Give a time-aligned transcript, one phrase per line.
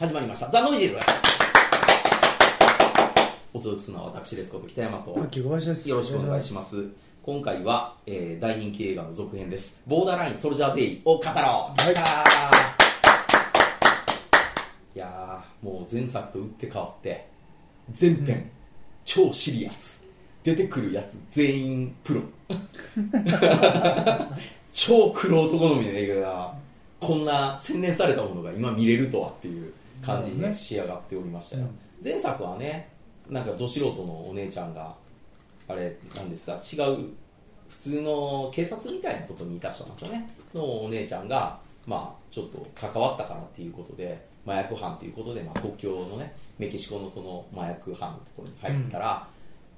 [0.00, 0.48] 始まりました。
[0.48, 0.98] ザ・ノイジーズ。
[3.52, 5.14] お届けするのは私ですこと北山と。
[5.24, 5.90] 秋小林です。
[5.90, 6.86] よろしくお願いします。
[7.22, 9.78] 今回は、えー大人気映画の続編です。
[9.86, 11.94] ボーダーラインソルジャーデイを語ろう、はい。
[11.94, 14.96] やー。
[14.96, 17.28] いやーもう前作と打って変わって
[17.92, 18.50] 全編、うん。
[19.04, 20.02] 超シリアス。
[20.42, 22.22] 出てくるやつ全員プロ。
[24.72, 26.54] 超クロート好みの映画が
[27.00, 32.04] こんな洗練されたものが今見れるとはっていう感じに、仕上がっておりましたよ、うん。
[32.04, 32.88] 前作はね
[33.28, 34.94] なんかど素人のお姉ちゃんが
[35.68, 37.10] あれなんですか違う
[37.68, 40.28] 普通の警察みたいなところにいた人なんですよね。
[40.52, 49.28] のお姉ちゃんがまあちょっと関わったからっていうことで麻薬犯ということで、まあ、国境のねメキシコのその麻薬犯のところに入ったら、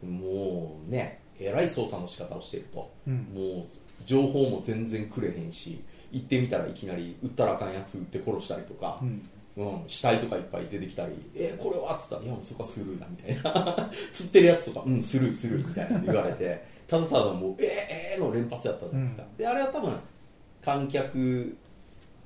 [0.02, 3.15] もうねえらい捜査の仕方をしていると、うん。
[3.35, 3.66] もう
[4.07, 13.90] 情報も全然くれへんし行ってみたらいきなり撃ったらあかんやつ撃って殺したりとか、うんうん、死体とかいっぱい出てきたり「えーこれは?」っつったら「いやもうそこはスルーだ」みたいな。
[14.13, 15.02] 釣ってるやつとか「うん。
[15.02, 17.66] スルースルー」みたいな言われて ただただもう「えー、
[18.15, 19.37] えー、の連発やったじゃないですか、うん。
[19.37, 19.95] であれは多分
[20.62, 21.57] 観客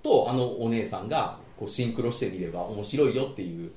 [0.03, 3.73] とあのお姉さんがこうシンクロしてみれば面白いよっていう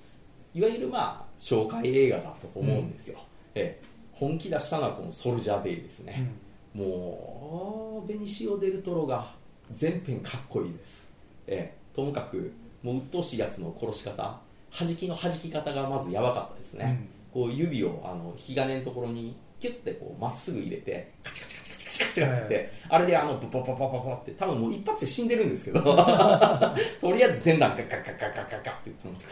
[0.53, 3.19] いわゆるまあ紹介映画だと思うんですよ、
[3.55, 3.87] ええ。
[4.11, 6.29] 本気出したのはこの「ソルジャーデイ」ですね、
[6.73, 9.33] もうベニシオ・デルトロが
[9.71, 11.07] 全編かっこいいです、
[11.47, 12.51] ええ、ともかく
[12.83, 14.39] もう鬱陶しいやつの殺し方
[14.71, 29.25] 弾きの弾き方がまずやばかったですね、うん、こう指をあの引き金のところにキュッてこうまっすぐ入れてカチカチカチカチカチカチカチって、はい、あれであのパパパパパパって多分もう一発で死んでるんですけどとりあえず全段カッカッカッカカカカって言って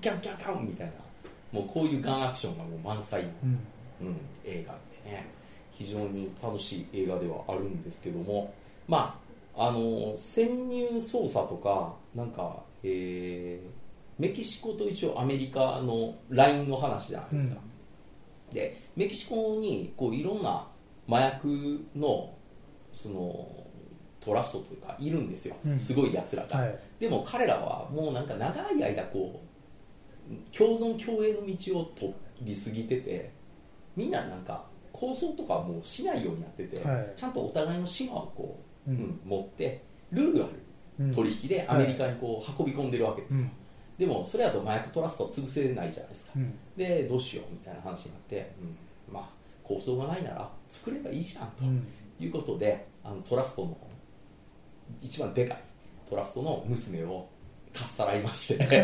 [0.00, 0.92] キカッカャカキカッカみたいな
[1.52, 3.58] もうこういうガンアクションがもう満載、うん
[4.02, 5.26] うん、映画でね
[5.70, 8.52] 非常に楽しい映画ではあるんですけども
[8.88, 9.23] まあ
[9.56, 13.84] あの潜入捜査とかなんか、えー
[14.16, 17.56] メキシコと一応アメリカのラインの話じゃないですか、
[18.52, 20.68] でメキシコにこういろんな
[21.08, 22.32] 麻薬の
[22.92, 23.48] その
[24.20, 25.78] トラストというかいるんですよ、うん。
[25.78, 26.78] すごいやつらが、はい。
[27.00, 29.42] でも彼らはもうなんか長い間こ
[30.30, 33.32] う共存共栄の道を取りすぎてて
[33.96, 37.12] みんななんか構想とかはもうしないようになってて、はい。
[37.16, 38.94] ちゃんとお互いの島をこう、うん。
[38.94, 40.52] うん持ってルールある。
[41.00, 41.14] うん。
[41.14, 43.50] 取引でアメリカにこう運び込んでるわけですよ、うん。
[43.98, 46.58] でもそれだと麻薬トラストは潰せないじゃないですか、うん。
[46.76, 49.14] でどうしようみたいな話になって、うん。
[49.14, 49.28] まあ
[49.62, 51.86] 構想がないなら作ればいいじゃんと、うん。
[52.20, 53.76] いうことであのトラストの
[55.02, 55.58] 一番でかい
[56.08, 57.28] トラストの娘を
[57.74, 58.78] かっさらいまして、 え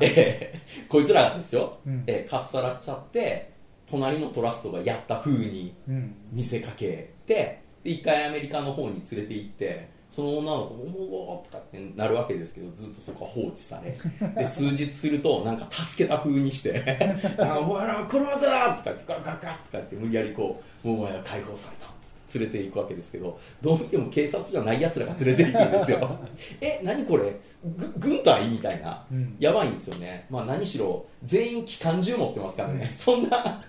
[0.00, 2.04] えこいつらがですよ、うん。
[2.06, 3.52] ええかっさらっちゃって
[3.86, 6.14] 隣のトラストがやった風にうん。
[6.32, 10.82] 見せかけてで一回アメリカの方に連れて行ってその女の子も
[11.34, 13.96] 「おお」とかってなるわけですけどずっとそこは放置され
[14.36, 16.82] で数日するとなんか助けた風にして
[17.38, 21.86] 「あお前ら車だ!」とかってガッガッガッとかって無理やりこう「もうお前は解放された」
[22.34, 26.18] 連れて行くわけですけどどう見ても警察じゃないやつらが連れて行くんですよ。
[26.60, 27.32] え何これ？
[27.76, 28.48] ぐ軍隊？
[28.48, 29.04] みたいな。
[29.10, 29.36] うん。
[29.40, 33.64] やばいんですよね、まあ、何しろ全員機関銃持ってますからね、 そんな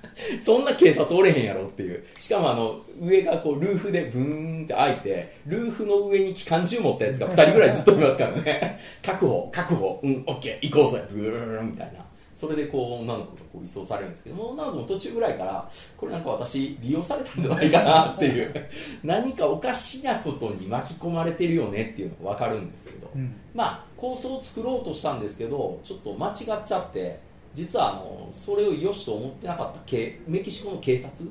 [0.45, 2.03] そんな警察おれへんやろっていう。
[2.17, 8.79] しかもあの上がこうルーフでブーンって開いてルーフの上に機関銃持ったやつが2人ぐらいずっといますからね。
[9.03, 9.99] 確保確保。
[10.03, 11.03] うんオッケー行こうぜ。
[11.11, 12.05] ブーンみたいな
[12.37, 15.67] それでこう女の子がこう移送されるんですけども女の子も途中ぐらいから
[15.97, 18.53] これなんか私利用されたんじゃないかなっていう。
[19.03, 23.33] 何かおかしなことに巻き込まれてるよねっていうのが分かるんですけど、うん。
[23.55, 27.19] まあ構想を作ろうとしたんですけどちょっと間違っちゃって
[27.55, 31.27] 実はあのそれを良しと思ってなかった警メキシコの警察？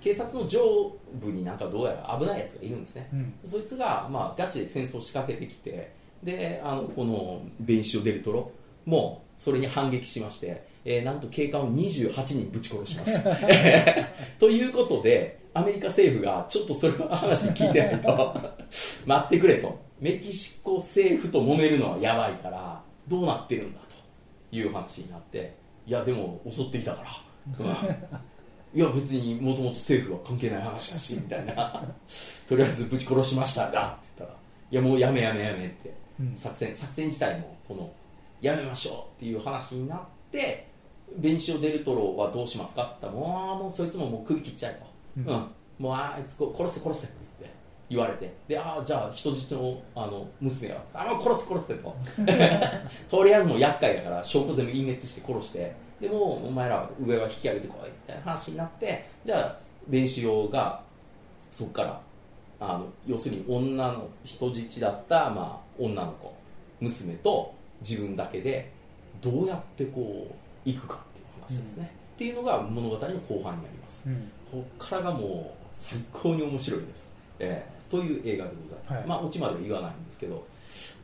[0.00, 0.60] 警察の上
[1.20, 3.34] 部になんかどうやら危ないやつがいるんですね、うん。
[3.44, 5.92] そいつが、まあ、ガチで戦争を仕掛けてきて
[6.22, 8.50] であのこのベンシオ・デルトロ
[8.86, 13.22] もそれに反撃しまして、えーなんと警官を28人ぶち殺します。
[14.38, 18.36] ということでアメリカ政府がちょっとそれの話聞いてないと。
[19.06, 19.78] 待ってくれと。
[20.00, 23.96] メキシコ政府と揉めるのはやばいからどうなってるんだと
[24.54, 25.54] いう話になって
[25.86, 27.08] いやでも襲ってきたから、
[27.58, 28.78] うん。
[28.78, 31.82] いや別にもともと政府は関係ない話だしみたいな。
[32.46, 33.70] とりあえずぶち殺しました。
[33.70, 34.38] がって言ったら
[34.70, 36.36] いやもうやめやめやめって、うん。
[36.36, 37.90] 作戦作戦自体もこの
[38.40, 40.00] やめましょうっていう話になっ
[40.30, 40.68] て
[41.16, 44.82] ベンシオ・デルトロはどうしますかって言ったらもうもうそいつももう首切っちゃえ
[45.16, 45.34] と、うん。
[45.34, 45.46] うん。
[45.78, 47.50] もうあいつこ殺せ殺せっつって
[47.88, 48.34] 言われて。
[48.48, 51.94] でああじゃあ人質のあの娘があもう殺せ殺せと。
[53.08, 55.86] とりあえずもう厄介だから証拠全部隠滅して殺して。
[56.00, 60.82] でもうお前ら上は引き上げてこいみたいな話になってじゃあ弁士用が
[61.50, 62.00] そこから
[62.60, 66.34] あの要するに女の人質だった、まあ、女の子
[66.80, 68.70] 娘と自分だけで
[69.20, 74.30] どうやってこう行くかっていう話ですね、っていうのが物語の後半にあります、うん。
[74.50, 79.06] ここからがもう最高に面白いです、えーという映画でございます、はい。
[79.06, 80.44] まあオチまでは言わないんですけど。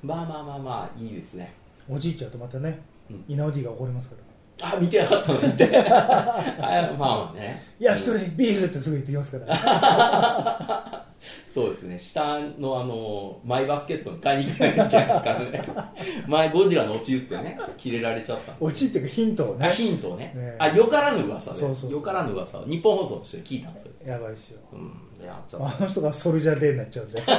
[0.02, 1.54] まあまあまあまあいいですね。
[1.88, 3.24] おじいちゃんとまたねうん。
[3.28, 4.22] 稲尾 D が怒りますから
[4.60, 5.40] あ見てなかったの？
[5.40, 5.70] にって。
[5.76, 7.62] あ まあね。
[7.80, 11.02] いや一人ビールってすぐ言ってきますから。
[11.52, 11.98] そうですね。
[11.98, 15.64] 下のあのマイバスケットに買いに行かないといけないですからね。
[16.26, 20.32] 前ゴジラのオチ言ってね切れられちゃったオチっていうかヒントをあねヒントをね。
[20.34, 21.60] ねあよからぬ噂で。
[21.60, 22.64] そうそうよからぬ噂を。
[22.64, 23.92] 日本放送の人に聞いたんですよ。
[24.04, 24.60] やばいっすよ。
[24.72, 25.18] うん。
[25.18, 27.20] でやっちゃっあの人がソルジャーデーになっちゃうんで。
[27.20, 27.32] た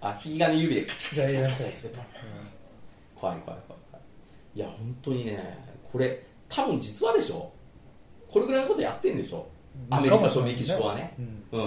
[0.00, 1.90] あ引き金指でカチャカチャカチャカチャ
[3.14, 3.82] 怖い怖い怖い。
[4.54, 5.58] いや本当にね
[5.96, 7.50] これ多分実はでしょ？
[8.30, 9.46] これぐらいのことやってんでしょ？
[9.88, 11.14] アメリカとメキシコはね。
[11.52, 11.60] うん。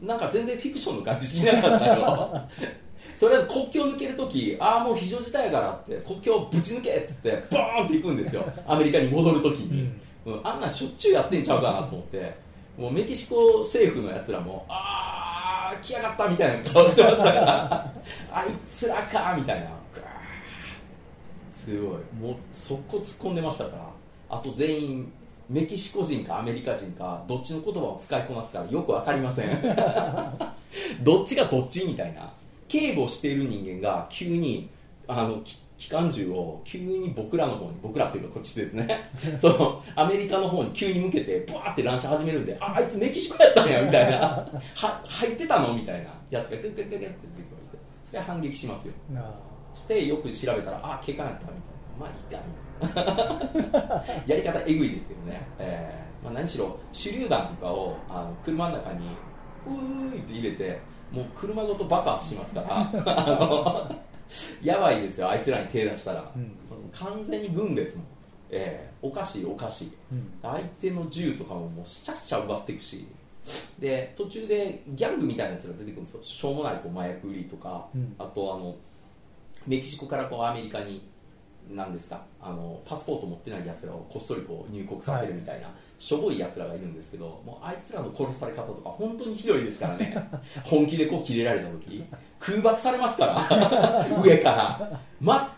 [0.00, 2.42] うん、なんか全然フィクションの感じしなかったよ
[3.18, 8.44] とりあえず国境抜けるときああもう非常事態やからって国境ぶち抜けっつってボーンって行くんですよ。
[8.66, 9.90] アメリカに戻るときに、
[10.24, 10.40] うん。
[10.44, 12.34] あんなんしょっちゅうやってんちゃうかなと思って。
[12.78, 17.92] もうメキシコ政府のやつらもああ来やがったみたいな顔してましたから。
[18.32, 19.70] あいつらかみたいな
[21.64, 22.00] すごい。
[22.20, 23.90] もう速攻突っ込んでましたから。
[24.36, 25.12] あと全員
[25.48, 29.48] メキシコ人かアメリカ人かどっちの言葉を使いこなすからよく分かりません。
[31.02, 32.32] どっちがどっちみたいな。
[32.68, 34.68] 警護している人間が急に
[35.06, 35.42] あの
[35.76, 39.10] 機関銃を急に僕らの方に僕らっていうかこっちですね。
[39.40, 44.18] そのアメリカの方に急に向けてブワーって乱射始めるんでああいつメキシコやったんやみたいな。
[44.18, 45.74] は入ってたの？
[45.74, 46.10] みたいな。
[46.30, 47.70] やつがグッグッグッグッって出てきます
[48.02, 48.94] それは反撃しますよ。
[49.10, 49.53] うんあ。
[49.74, 51.64] してよく調べたらあ警官やったみたいな。
[51.98, 52.40] まあいいか
[52.80, 53.04] みたい
[53.72, 54.04] な。
[54.26, 59.08] やり方えぐいですけどね、えーまあ、何しろ手榴弾とかをあの車の中に
[59.66, 60.80] うーいって入れて
[61.12, 64.02] もう車ごと爆破しますから あの
[64.62, 66.56] やばいですよあいつらに手出したら、うん。
[66.90, 68.06] 完全に軍ですもん、
[68.50, 70.32] えーおかしいおかしいうん。
[70.42, 73.06] 相手の銃とかももうしちゃしちゃ奪っていくし。
[73.78, 76.22] で途中でギャングみたいなやつが出てくるんですよ。
[76.22, 78.16] しょうもないこう麻薬売りとか、うん。
[78.18, 78.74] あとあの
[79.66, 81.02] メキシコからこうアメリカに
[81.70, 82.22] 何ですか？
[82.42, 90.14] あのパスポート持ってないやつらをこっそりこう入国させるみたいな、はい、しょぼいやつらがいるんですけどもうあいつらの殺され方とか本当にひどいですからね。
[90.62, 92.04] 本気でこう切れられた時
[92.38, 94.06] 空爆されますから。
[94.22, 95.00] 上から。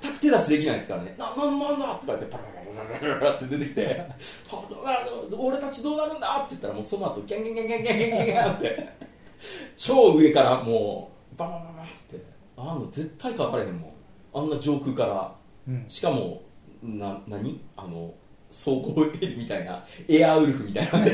[0.01, 4.05] 全く手出しできないですからね「ななんなんだ」とか言ってパラパラパラパラって出てきて
[5.37, 8.89] 「俺たちどうなるんだ」って言ったらもうその後ギャンギャンギャンギャンギャンギャンギャンって
[9.77, 11.76] 超上からもうバンバンバン
[12.57, 13.93] あんの絶対勝たれへんもん。
[14.35, 15.35] あんな上空から。
[15.69, 15.85] うん。
[15.89, 16.43] しかも
[16.83, 17.61] な何？
[17.77, 18.15] あの
[18.51, 19.85] 走行ヘリみたいな。
[20.09, 20.99] エアウルフみたいな。
[21.01, 21.13] ん で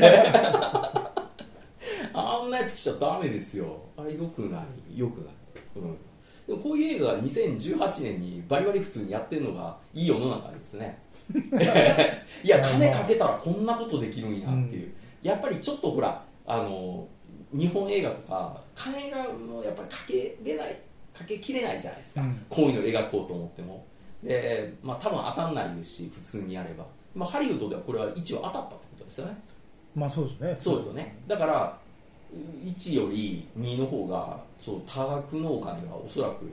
[2.13, 3.81] あんなやつ来ちゃダメですよ。
[3.97, 4.97] あれよくない。
[4.97, 5.33] よくない、
[5.75, 5.97] うん、
[6.47, 10.99] でもこういう映画が2018年にバリバリ普通にやってるのがいい世の中ですね。
[12.43, 17.07] いや金かけたらこんなことできるんやっていう、やっぱりちょっとほらあの
[17.53, 19.27] 日本映画とか金がやっ
[19.73, 20.79] ぱりかけれない
[21.13, 22.45] かけきれないじゃないですか、うん。
[22.49, 23.85] こういうの描こうと思っても。
[24.23, 29.37] で、まあ、多分当たんないですし普通にやれば、まあ、ハリウッドではこれは1は当たったってことですよね。
[29.95, 30.55] まあそうですね。
[30.59, 31.17] そうですよね。
[31.27, 31.77] だから
[32.65, 36.51] 1より2の方がそう多額のお金がおそらく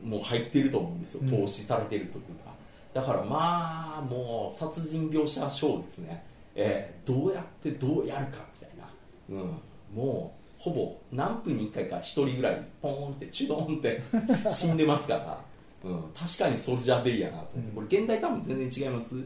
[0.00, 1.20] もう入ってると思うんですよ。
[1.22, 1.40] うん。
[1.40, 2.52] 投資されてるというか、
[2.94, 6.24] だからまあもう殺人描写ショーですね、
[6.54, 8.88] えーどうやってどうやるかみたいな、
[9.30, 9.60] うん、
[9.94, 14.00] もうほぼ何分に1回か1人ぐらいポーンってチュドンって
[14.48, 15.44] 死んでますから、
[15.82, 19.16] うん、確かにソルジャーデイやなと思って、これ原題多分全然違います。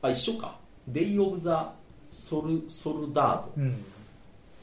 [0.00, 0.58] あ一緒か。
[0.86, 1.74] Day of the
[2.10, 3.84] Sol Soldado うん。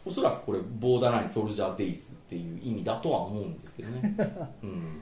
[0.06, 4.16] おそらくこれボーダーラインソルジャーデイズっていう意味だとは思うんですけどね、
[4.64, 5.02] うん、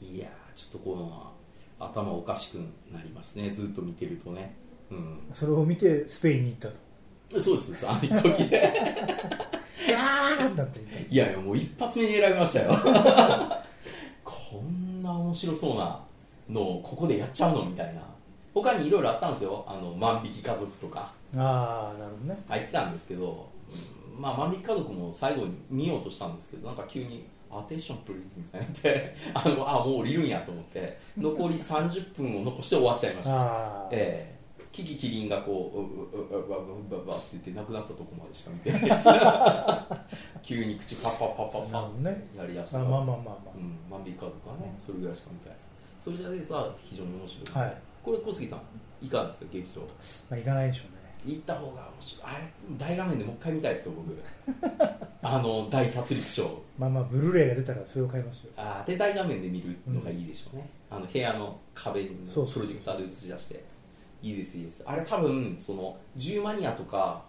[0.00, 1.32] いやーちょっとこの
[1.80, 2.54] 頭おかしく
[2.92, 3.50] なりますね。
[3.50, 4.54] ずっと見てるとね、
[4.92, 7.40] うん、それを見てスペインに行ったと。
[7.40, 10.80] そうですあの飛行機でーだって。
[11.10, 12.72] いやいやもう一発目に選びましたよ。
[14.24, 16.00] こんな面白そうな
[16.48, 17.64] のをここでやっちゃうの？
[17.64, 18.02] みたいな。
[18.54, 19.64] 他にいろいろあったんですよ。
[19.66, 21.12] あの万引き家族とか。
[21.36, 22.40] ああなるほどね。
[22.48, 23.48] 入ってたんですけど、
[24.16, 33.88] うんまあ、万引き家族も最後に見ようとしたんですけどなんか急に「アテンションプリーズ」みたいになって あのあもう降りるんやと思って残り30分を残して終わっちゃいました。
[33.92, 34.37] ええ
[34.78, 39.08] キキキリンがこうううううううううって言って亡くなったとこまでしか見てないです
[40.40, 48.60] 急に口パッパッパッパッパなるほどねッやりだしたあまあまあまあまうん、万引き家族はねそれぐらいしか見てないですそれじゃですは非常に面白い、はいこれ小杉さん
[49.04, 49.86] いかがですか劇場ま
[50.30, 54.16] あ行かないでしょうね行った方が面白いあれ大画面でもう一回見たいですよ僕
[55.20, 63.77] あの大殺戮ショーまあまあブルーレイが出たらそれを買いますよあーで大画面で見るのがいいでしょうね、うんあの部屋の壁にプロジェクターで映し出してそうそうそう
[64.22, 64.82] いいですいいです。
[64.84, 67.22] あれ多分その10マニアとか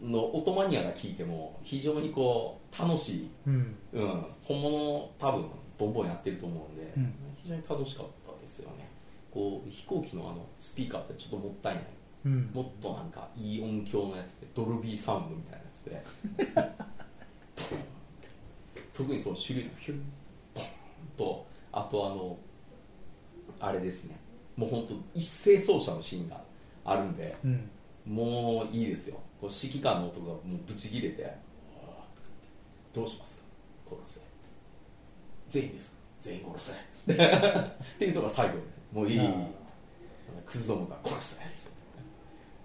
[0.00, 3.76] の音マニアが聞いても非常にこう楽しい、うん。
[3.92, 5.46] うん、本物多分
[5.78, 7.14] ボンボンやってると思うんで、うん。
[7.42, 8.88] 非常に楽しかったですよね。
[9.30, 11.84] こう飛行機のあのスピーカーってちょっともったいない。
[12.26, 12.50] うん。
[12.52, 16.04] もっとなんかいい音響のやつでドルビーサウンドみたいなやつで
[18.92, 20.02] 特にその種類がヒュン
[20.54, 20.64] ポン
[21.16, 22.38] とあとあの
[23.58, 24.20] あれですね
[24.62, 26.40] もう本当一斉奏者のシーンが
[26.84, 27.70] あるんでうん。
[28.06, 29.16] もういいですよ。
[29.40, 31.38] こう指揮官の音がもうブチ切れて「あーとか
[31.74, 32.48] 言って
[32.94, 33.42] どうしますか？
[34.06, 34.20] 殺せ」
[35.48, 35.96] 全員ですか？
[36.20, 36.72] 全員殺
[37.06, 37.16] せっ
[37.98, 38.60] ていうとこが最後で
[38.92, 39.20] もういい。
[40.46, 41.40] クズどもが殺せ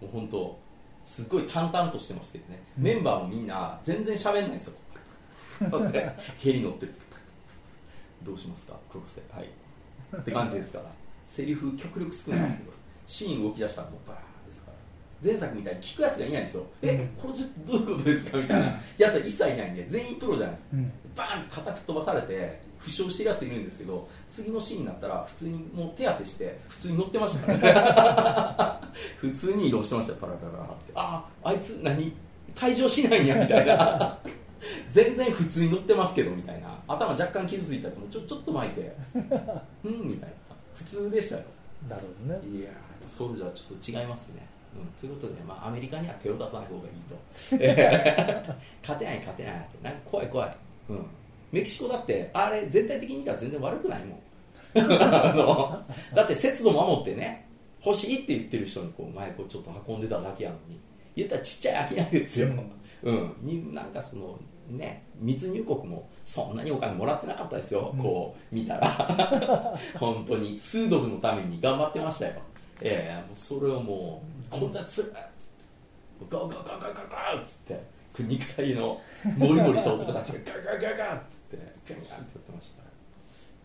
[0.01, 0.57] もう本当
[1.03, 2.83] すっごい淡々としてますけどね、うん。
[2.83, 4.73] メンバーもみんな全然喋んないんですよ。
[5.69, 6.99] だってヘリ乗ってる時
[8.23, 8.77] どうしますか？
[8.91, 9.49] 殺せはい
[10.21, 10.85] って感じですから
[11.27, 12.71] セリフ極力少ないんですけど
[13.05, 14.77] シーン動き出したらもうバーンですから。
[15.31, 16.89] 前作みたいに聞くやつがいないんですよ、うん。
[16.89, 18.37] えこれじゃどういうことですか？
[18.37, 18.65] みたいな。
[18.97, 20.69] やつは一切いないんで全員プロじゃないですか。
[20.73, 20.91] うん。
[21.15, 28.81] バーンって肩吹っ飛ばされて負傷してるやついるんですけど次のシーンになったら普通にもう手当てして普通に乗ってましたから。
[28.83, 30.17] ね 普通に移動してましたよ。
[30.21, 30.91] パラパラパラって。
[30.95, 32.13] あああいつ何？
[32.55, 34.17] 退場しないんやみたいな。
[34.91, 36.79] 全然普通に乗ってますけどみたいな。
[36.87, 38.95] 頭若干傷ついたやつもちょちょっと巻いて。
[39.83, 40.46] うんみたいな
[40.77, 41.43] 普通でしたよ。
[41.89, 42.59] なるほどね。
[42.59, 47.15] いやーそれじゃちょっと違いますね、うん、ということで、まあ、アメリカには手を出さない方がいいと。
[47.59, 50.55] え ー勝てない勝てないなんか怖い怖い、
[50.89, 51.05] うん、
[51.51, 54.19] メキシコだってあれ全体的に見たら全然悪くないもん。
[54.77, 57.47] あのだって節度守ってね
[57.83, 60.79] 欲しいって言ってる人にこう前こうちょっと運んでただけやのに。
[61.17, 62.49] 言ったらちっちゃい商いですよ、
[63.03, 63.35] うん。
[63.41, 67.99] になんかそのね密入国もそんなにお金もらってなかったですよ、うん。
[67.99, 68.87] こう見たら。
[69.97, 70.57] 本当に。
[70.57, 72.33] 数ドルのために頑張ってましたよ。
[72.81, 75.65] ええもうそれをもう混雑するっつって
[76.29, 78.99] ガーガーガーガーガーガーっつって肉体の
[79.37, 81.57] モリモリした男たちがガーガーガーガーっつって
[81.89, 82.83] ガンガンってやってました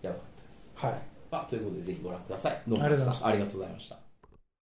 [0.07, 0.95] やばかったです、はい
[1.31, 4.02] まあ、ということでぜひご覧ください野ありがとうございました村さんありがとうございました